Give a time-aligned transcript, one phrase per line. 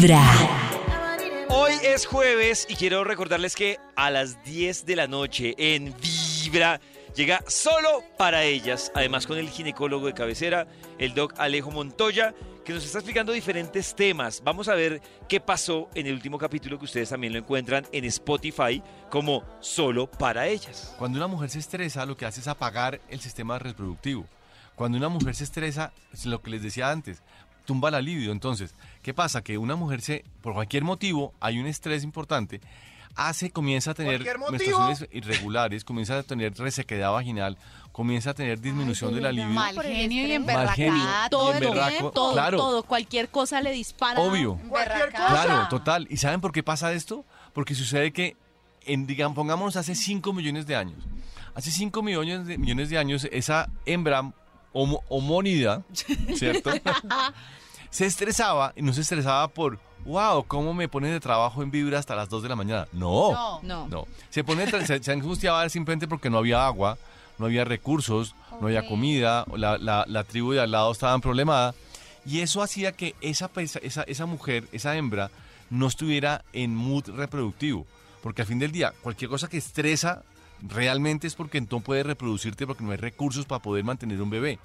[0.00, 0.22] Vibra.
[1.48, 6.80] Hoy es jueves y quiero recordarles que a las 10 de la noche en Vibra
[7.16, 12.32] llega solo para ellas, además con el ginecólogo de cabecera, el doc Alejo Montoya,
[12.64, 14.40] que nos está explicando diferentes temas.
[14.44, 18.04] Vamos a ver qué pasó en el último capítulo que ustedes también lo encuentran en
[18.04, 18.80] Spotify
[19.10, 20.94] como solo para ellas.
[20.96, 24.26] Cuando una mujer se estresa, lo que hace es apagar el sistema reproductivo.
[24.76, 27.20] Cuando una mujer se estresa, es lo que les decía antes,
[27.68, 28.32] tumba la libido.
[28.32, 29.42] Entonces, ¿qué pasa?
[29.42, 32.62] Que una mujer se, por cualquier motivo, hay un estrés importante,
[33.14, 37.58] hace, comienza a tener menstruaciones irregulares, comienza a tener resequedad vaginal,
[37.92, 39.52] comienza a tener disminución de la libido.
[39.52, 41.26] Mal genio y genio emberracada.
[41.26, 42.56] y Todo, emberraco, todo, claro.
[42.56, 42.82] todo.
[42.84, 44.18] Cualquier cosa le dispara.
[44.18, 44.56] Obvio.
[44.66, 45.28] Cualquier emberracada.
[45.28, 45.44] cosa.
[45.44, 46.06] Claro, total.
[46.08, 47.26] ¿Y saben por qué pasa esto?
[47.52, 48.34] Porque sucede que,
[48.86, 51.04] en, digamos, pongámonos hace 5 millones de años.
[51.54, 54.32] Hace 5 millones de, millones de años, esa hembra
[54.72, 55.82] homo- homónida,
[56.36, 56.70] ¿cierto?
[57.90, 61.98] se estresaba y no se estresaba por, wow, ¿cómo me ponen de trabajo en vibra
[61.98, 62.86] hasta las 2 de la mañana?
[62.92, 63.60] No, No.
[63.62, 63.88] No.
[63.88, 64.06] no.
[64.30, 66.98] Se, pone, se, se angustiaba simplemente porque no había agua,
[67.38, 71.20] no había recursos, no había comida, la, la- la tribu de al lado estaba en
[71.20, 71.74] problemada.
[72.26, 75.30] Y eso hacía que esa, esa, esa mujer, esa hembra,
[75.70, 77.86] no estuviera en mood reproductivo.
[78.22, 80.22] Porque al fin del día, cualquier cosa que estresa
[80.62, 84.58] realmente es porque no puedes reproducirte porque no hay recursos para poder mantener un bebé.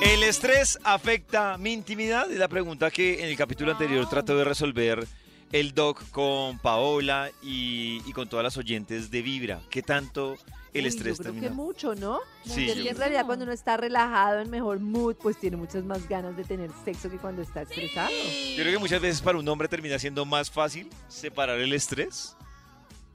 [0.00, 2.30] ¿El estrés afecta mi intimidad?
[2.30, 5.06] Es la pregunta que en el capítulo anterior trató de resolver
[5.52, 9.60] el doc con Paola y, y con todas las oyentes de Vibra.
[9.70, 10.36] ¿Qué tanto
[10.74, 11.48] el Uy, estrés Yo creo termina?
[11.48, 12.18] que mucho, ¿no?
[12.44, 16.08] Sí, Porque en realidad cuando uno está relajado, en mejor mood, pues tiene muchas más
[16.08, 18.10] ganas de tener sexo que cuando está estresado.
[18.10, 22.36] Yo creo que muchas veces para un hombre termina siendo más fácil separar el estrés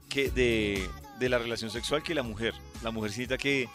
[0.08, 0.88] que de,
[1.20, 2.54] de la relación sexual que la mujer.
[2.82, 3.68] La mujer necesita que,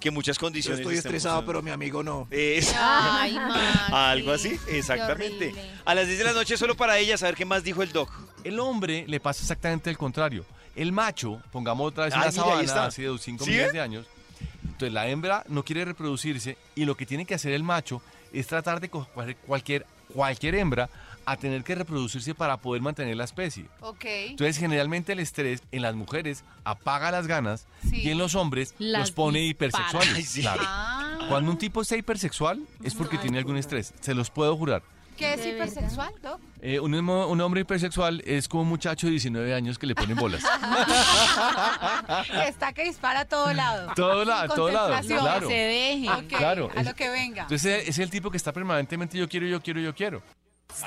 [0.00, 0.80] que muchas Yo condiciones.
[0.80, 2.26] estoy estén estresado, pero mi amigo no.
[2.30, 3.92] Es- Ay, Maxi.
[3.92, 5.52] algo así, exactamente.
[5.84, 8.10] A las 10 de la noche solo para ella saber qué más dijo el doc.
[8.44, 10.44] El hombre le pasa exactamente el contrario.
[10.74, 12.86] El macho, pongamos otra vez Ay, una mire, ahí sabana está.
[12.86, 14.06] hace 5 ¿Sí millones de años.
[14.64, 18.00] Entonces la hembra no quiere reproducirse y lo que tiene que hacer el macho
[18.32, 20.88] es tratar de coger cualquier, cualquier hembra
[21.26, 23.66] a tener que reproducirse para poder mantener la especie.
[23.80, 24.04] Ok.
[24.04, 28.02] Entonces generalmente el estrés en las mujeres apaga las ganas Sí.
[28.02, 29.68] y en los hombres Las los pone dispara.
[29.68, 30.14] hipersexuales.
[30.16, 30.40] Ay, sí.
[30.42, 30.62] Claro.
[30.64, 31.18] Ah.
[31.28, 34.82] Cuando un tipo está hipersexual es porque tiene algún estrés, se los puedo jurar.
[35.16, 36.40] ¿Qué es ¿De hipersexual, Doc?
[36.62, 36.94] Eh, un,
[37.40, 40.42] hombre hipersexual es como un muchacho de 19 años que le ponen bolas.
[42.46, 43.92] Está que dispara a todo lado.
[43.94, 45.48] Todo la- todo lado, claro.
[45.48, 46.26] Que se deje.
[46.28, 47.42] Claro, A es- lo que venga.
[47.42, 50.22] Entonces es el tipo que está permanentemente yo quiero, yo quiero, yo quiero.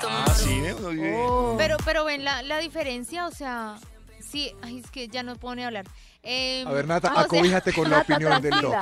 [0.08, 0.74] Ah, sí, ¿eh?
[0.78, 1.54] Uno vive- Oh.
[1.58, 3.76] Pero, pero ven la, la diferencia, o sea,
[4.20, 5.86] sí, ay, es que ya no puedo ni hablar.
[6.22, 8.74] Eh, A ver, Nata, sea- acobíjate con la Nata, opinión del doc.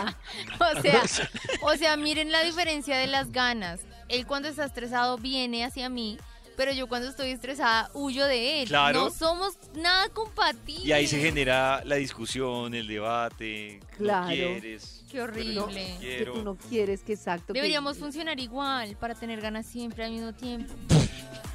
[0.61, 1.03] O sea,
[1.63, 3.81] o sea, miren la diferencia de las ganas.
[4.09, 6.19] Él cuando está estresado viene hacia mí,
[6.57, 8.69] pero yo cuando estoy estresada huyo de él.
[8.69, 9.05] Claro.
[9.05, 10.85] No somos nada compatibles.
[10.87, 13.81] Y ahí se genera la discusión, el debate.
[13.97, 14.27] Claro.
[14.29, 15.05] No quieres.
[15.11, 15.65] Qué horrible.
[15.75, 16.33] Que Quiero.
[16.35, 17.53] tú no quieres que exacto.
[17.53, 20.73] que- Deberíamos funcionar igual para tener ganas siempre al mismo tiempo.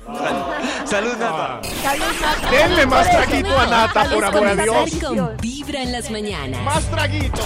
[0.85, 1.59] Salud, Nata.
[1.63, 2.51] Está bien, Nata.
[2.51, 5.13] Denle más traguito a Nata, por amor a conversación.
[5.13, 5.27] Dios.
[5.29, 6.63] Con Vibra en las mañanas.
[6.63, 7.41] Más traguito.